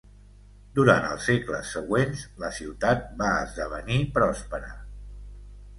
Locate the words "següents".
1.77-2.23